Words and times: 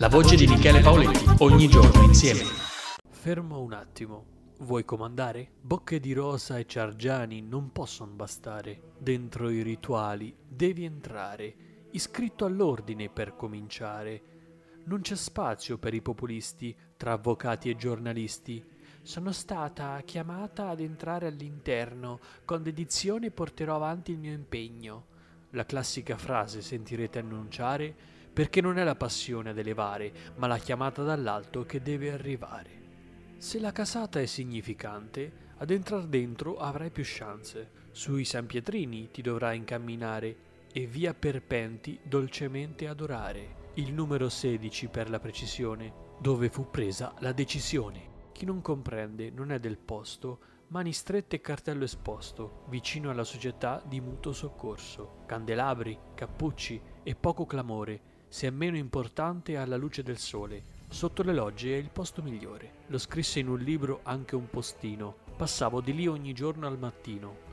La 0.00 0.08
voce 0.08 0.36
di 0.36 0.46
Michele 0.46 0.80
Paoletti, 0.80 1.24
ogni 1.38 1.66
giorno 1.66 2.04
insieme. 2.04 2.44
Fermo 3.10 3.60
un 3.60 3.72
attimo. 3.72 4.52
Vuoi 4.60 4.84
comandare? 4.84 5.50
Bocche 5.60 5.98
di 5.98 6.12
rosa 6.12 6.56
e 6.56 6.66
ciargiani 6.66 7.42
non 7.42 7.72
possono 7.72 8.12
bastare. 8.12 8.92
Dentro 8.96 9.50
i 9.50 9.60
rituali 9.62 10.32
devi 10.46 10.84
entrare, 10.84 11.88
iscritto 11.90 12.44
all'ordine 12.44 13.08
per 13.08 13.34
cominciare. 13.34 14.22
Non 14.84 15.00
c'è 15.00 15.16
spazio 15.16 15.78
per 15.78 15.94
i 15.94 16.00
populisti 16.00 16.76
tra 16.96 17.14
avvocati 17.14 17.68
e 17.68 17.74
giornalisti. 17.74 18.64
Sono 19.02 19.32
stata 19.32 20.00
chiamata 20.04 20.68
ad 20.68 20.78
entrare 20.78 21.26
all'interno. 21.26 22.20
Con 22.44 22.62
dedizione 22.62 23.32
porterò 23.32 23.74
avanti 23.74 24.12
il 24.12 24.18
mio 24.18 24.32
impegno. 24.32 25.06
La 25.52 25.64
classica 25.64 26.18
frase 26.18 26.60
sentirete 26.60 27.18
annunciare 27.18 27.94
perché 28.32 28.60
non 28.60 28.78
è 28.78 28.84
la 28.84 28.96
passione 28.96 29.50
ad 29.50 29.58
elevare, 29.58 30.12
ma 30.36 30.46
la 30.46 30.58
chiamata 30.58 31.02
dall'alto 31.02 31.64
che 31.64 31.80
deve 31.80 32.12
arrivare. 32.12 32.70
Se 33.38 33.58
la 33.58 33.72
casata 33.72 34.20
è 34.20 34.26
significante, 34.26 35.46
ad 35.56 35.70
entrar 35.70 36.04
dentro 36.06 36.58
avrai 36.58 36.90
più 36.90 37.02
chance. 37.06 37.70
Sui 37.90 38.24
San 38.24 38.46
Pietrini 38.46 39.10
ti 39.10 39.22
dovrai 39.22 39.56
incamminare 39.56 40.36
e 40.72 40.86
via 40.86 41.14
Perpenti 41.14 41.98
dolcemente 42.02 42.86
adorare. 42.86 43.66
Il 43.74 43.92
numero 43.92 44.28
16 44.28 44.88
per 44.88 45.08
la 45.08 45.18
precisione, 45.18 45.92
dove 46.20 46.48
fu 46.50 46.70
presa 46.70 47.14
la 47.20 47.32
decisione. 47.32 48.16
Chi 48.32 48.44
non 48.44 48.60
comprende 48.60 49.30
non 49.30 49.50
è 49.50 49.58
del 49.58 49.78
posto, 49.78 50.38
mani 50.68 50.92
strette 50.92 51.36
e 51.36 51.40
cartello 51.40 51.84
esposto, 51.84 52.64
vicino 52.68 53.10
alla 53.10 53.24
società 53.24 53.82
di 53.84 54.00
mutuo 54.00 54.32
soccorso. 54.32 55.22
Candelabri, 55.26 55.98
cappucci 56.14 56.80
e 57.02 57.14
poco 57.14 57.46
clamore, 57.46 58.00
se 58.28 58.46
è 58.46 58.50
meno 58.50 58.76
importante 58.76 59.56
alla 59.56 59.76
luce 59.76 60.02
del 60.02 60.18
sole 60.18 60.76
Sotto 60.90 61.22
le 61.22 61.34
logge 61.34 61.74
è 61.74 61.76
il 61.76 61.90
posto 61.90 62.22
migliore. 62.22 62.84
Lo 62.86 62.96
scrisse 62.96 63.40
in 63.40 63.48
un 63.48 63.58
libro 63.58 64.00
anche 64.04 64.34
un 64.34 64.48
postino. 64.48 65.16
Passavo 65.36 65.82
di 65.82 65.94
lì 65.94 66.06
ogni 66.06 66.32
giorno 66.32 66.66
al 66.66 66.78
mattino. 66.78 67.46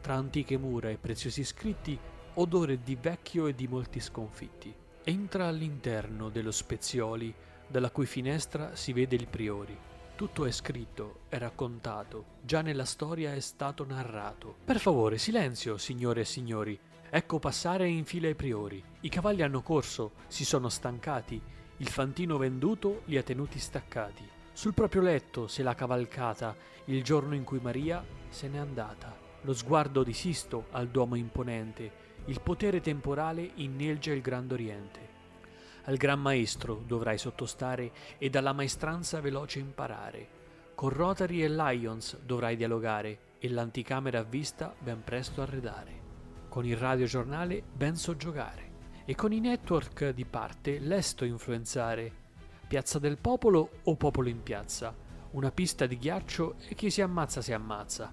Tra 0.00 0.14
antiche 0.14 0.56
mura 0.56 0.88
e 0.88 0.96
preziosi 0.96 1.44
scritti, 1.44 1.98
odore 2.34 2.82
di 2.82 2.96
vecchio 2.96 3.46
e 3.46 3.54
di 3.54 3.68
molti 3.68 4.00
sconfitti. 4.00 4.74
Entra 5.04 5.46
all'interno 5.48 6.30
dello 6.30 6.50
Spezioli, 6.50 7.32
dalla 7.66 7.90
cui 7.90 8.06
finestra 8.06 8.74
si 8.74 8.94
vede 8.94 9.16
il 9.16 9.28
priori. 9.28 9.76
Tutto 10.18 10.46
è 10.46 10.50
scritto, 10.50 11.20
è 11.28 11.38
raccontato, 11.38 12.38
già 12.42 12.60
nella 12.60 12.84
storia 12.84 13.34
è 13.34 13.38
stato 13.38 13.86
narrato. 13.86 14.56
Per 14.64 14.80
favore, 14.80 15.16
silenzio, 15.16 15.78
signore 15.78 16.22
e 16.22 16.24
signori. 16.24 16.76
Ecco 17.08 17.38
passare 17.38 17.86
in 17.86 18.04
fila 18.04 18.28
i 18.28 18.34
priori. 18.34 18.82
I 19.02 19.08
cavalli 19.10 19.42
hanno 19.42 19.62
corso, 19.62 20.14
si 20.26 20.44
sono 20.44 20.70
stancati, 20.70 21.40
il 21.76 21.88
fantino 21.88 22.36
venduto 22.36 23.02
li 23.04 23.16
ha 23.16 23.22
tenuti 23.22 23.60
staccati. 23.60 24.28
Sul 24.52 24.74
proprio 24.74 25.02
letto 25.02 25.46
se 25.46 25.62
l'ha 25.62 25.76
cavalcata 25.76 26.56
il 26.86 27.04
giorno 27.04 27.36
in 27.36 27.44
cui 27.44 27.60
Maria 27.60 28.04
se 28.28 28.48
n'è 28.48 28.58
andata. 28.58 29.16
Lo 29.42 29.54
sguardo 29.54 30.02
di 30.02 30.14
Sisto 30.14 30.66
al 30.72 30.88
Duomo 30.88 31.14
imponente, 31.14 31.92
il 32.24 32.40
potere 32.40 32.80
temporale 32.80 33.52
inneggia 33.54 34.10
il 34.10 34.20
Grande 34.20 34.54
Oriente. 34.54 35.07
Al 35.88 35.96
Gran 35.96 36.20
Maestro 36.20 36.82
dovrai 36.86 37.16
sottostare 37.16 37.92
e 38.18 38.28
dalla 38.28 38.52
maestranza 38.52 39.22
veloce 39.22 39.58
imparare. 39.58 40.28
Con 40.74 40.90
Rotary 40.90 41.40
e 41.40 41.48
Lions 41.48 42.18
dovrai 42.18 42.56
dialogare 42.56 43.36
e 43.38 43.48
l'anticamera 43.48 44.18
a 44.18 44.22
vista 44.22 44.74
ben 44.78 45.02
presto 45.02 45.40
arredare. 45.40 45.92
Con 46.50 46.66
il 46.66 46.76
radiogiornale 46.76 47.62
ben 47.72 47.96
soggiogare 47.96 48.70
e 49.06 49.14
con 49.14 49.32
i 49.32 49.40
network 49.40 50.10
di 50.10 50.26
parte 50.26 50.78
lesto 50.78 51.24
influenzare. 51.24 52.12
Piazza 52.68 52.98
del 52.98 53.16
Popolo 53.16 53.70
o 53.84 53.96
Popolo 53.96 54.28
in 54.28 54.42
piazza? 54.42 54.94
Una 55.30 55.50
pista 55.50 55.86
di 55.86 55.96
ghiaccio 55.96 56.56
e 56.68 56.74
chi 56.74 56.90
si 56.90 57.00
ammazza 57.00 57.40
si 57.40 57.54
ammazza. 57.54 58.12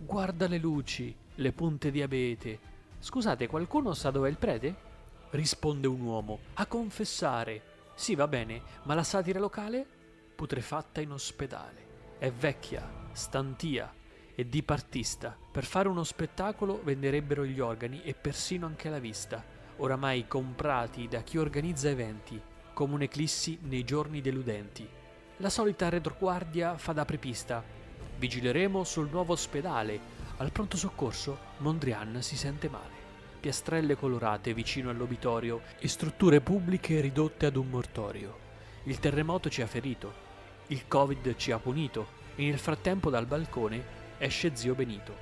Guarda 0.00 0.46
le 0.48 0.58
luci, 0.58 1.16
le 1.36 1.52
punte 1.52 1.90
di 1.90 2.02
abete. 2.02 2.58
Scusate, 2.98 3.46
qualcuno 3.46 3.94
sa 3.94 4.10
dov'è 4.10 4.28
il 4.28 4.36
prete? 4.36 4.85
Risponde 5.30 5.86
un 5.86 6.00
uomo. 6.00 6.38
A 6.54 6.66
confessare. 6.66 7.62
Sì, 7.94 8.14
va 8.14 8.28
bene, 8.28 8.62
ma 8.84 8.94
la 8.94 9.02
satira 9.02 9.38
locale? 9.38 9.86
Putrefatta 10.34 11.00
in 11.00 11.12
ospedale. 11.12 11.84
È 12.18 12.30
vecchia, 12.30 13.08
stantia 13.12 13.92
e 14.34 14.48
dipartista. 14.48 15.36
Per 15.50 15.64
fare 15.64 15.88
uno 15.88 16.04
spettacolo 16.04 16.80
venderebbero 16.82 17.44
gli 17.44 17.60
organi 17.60 18.02
e 18.02 18.14
persino 18.14 18.66
anche 18.66 18.88
la 18.88 18.98
vista 18.98 19.56
oramai 19.78 20.26
comprati 20.26 21.08
da 21.08 21.22
chi 21.22 21.38
organizza 21.38 21.88
eventi, 21.88 22.40
come 22.72 22.94
un'eclissi 22.94 23.58
nei 23.62 23.84
giorni 23.84 24.20
deludenti. 24.20 24.88
La 25.38 25.50
solita 25.50 25.88
retroguardia 25.88 26.78
fa 26.78 26.92
da 26.92 27.04
prepista. 27.04 27.62
Vigileremo 28.18 28.84
sul 28.84 29.10
nuovo 29.10 29.34
ospedale. 29.34 30.14
Al 30.38 30.52
pronto 30.52 30.76
soccorso 30.76 31.38
Mondrian 31.58 32.22
si 32.22 32.36
sente 32.36 32.68
male. 32.68 33.05
Piastrelle 33.46 33.94
colorate 33.94 34.52
vicino 34.52 34.90
all'obitorio 34.90 35.60
e 35.78 35.86
strutture 35.86 36.40
pubbliche 36.40 37.00
ridotte 37.00 37.46
ad 37.46 37.54
un 37.54 37.68
mortorio. 37.68 38.36
Il 38.86 38.98
terremoto 38.98 39.48
ci 39.48 39.62
ha 39.62 39.68
ferito, 39.68 40.12
il 40.66 40.88
Covid 40.88 41.36
ci 41.36 41.52
ha 41.52 41.58
punito 41.60 42.08
e 42.34 42.44
nel 42.46 42.58
frattempo 42.58 43.08
dal 43.08 43.26
balcone 43.26 43.84
esce 44.18 44.56
zio 44.56 44.74
Benito. 44.74 45.14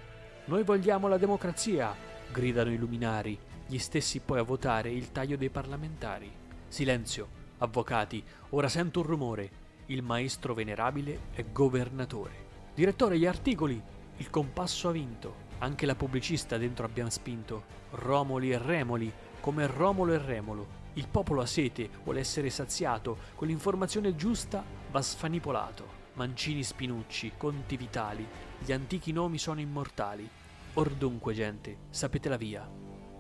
Noi 0.47 0.63
vogliamo 0.63 1.07
la 1.07 1.19
democrazia, 1.19 1.95
gridano 2.33 2.73
i 2.73 2.79
luminari, 2.79 3.39
gli 3.67 3.77
stessi 3.77 4.21
poi 4.21 4.39
a 4.39 4.43
votare 4.43 4.91
il 4.91 5.13
taglio 5.13 5.37
dei 5.37 5.51
parlamentari. 5.51 6.33
Silenzio, 6.67 7.29
avvocati, 7.59 8.25
ora 8.51 8.71
sento 8.71 9.01
un 9.01 9.07
rumore. 9.07 9.51
Il 9.89 10.03
maestro 10.03 10.55
venerabile 10.55 11.25
è 11.35 11.45
governatore. 11.53 12.33
Direttore, 12.75 13.19
gli 13.19 13.27
articoli! 13.27 13.79
Il 14.17 14.31
compasso 14.31 14.89
ha 14.89 14.93
vinto. 14.93 15.44
Anche 15.65 15.87
la 15.87 15.95
pubblicista 15.95 16.59
dentro 16.59 16.85
abbiamo 16.85 17.09
spinto. 17.09 17.65
Romoli 17.93 18.51
e 18.51 18.59
Remoli, 18.59 19.11
come 19.41 19.67
Romolo 19.67 20.13
e 20.13 20.19
Remolo. 20.19 20.83
Il 20.93 21.09
popolo 21.09 21.41
ha 21.41 21.47
sete, 21.47 21.89
vuole 22.03 22.21
essere 22.21 22.51
saziato, 22.51 23.17
con 23.35 23.49
l'informazione 23.49 24.15
giusta 24.15 24.63
va 24.91 25.01
sfanipolato. 25.01 26.03
Mancini 26.15 26.63
Spinucci, 26.63 27.33
conti 27.39 27.79
vitali, 27.79 28.29
gli 28.59 28.73
antichi 28.73 29.11
nomi 29.13 29.39
sono 29.39 29.61
immortali. 29.61 30.29
Or 30.75 30.91
dunque, 30.91 31.33
gente, 31.33 31.79
sapete 31.89 32.29
la 32.29 32.37
via. 32.37 32.71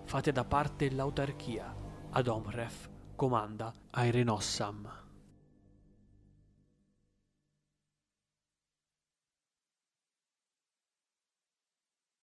Fate 0.05 0.31
da 0.31 0.44
parte 0.44 0.91
l'autarchia. 0.91 1.75
Ad 2.11 2.28
Omref 2.28 2.91
comanda 3.16 3.72
Aerenossam. 3.88 5.04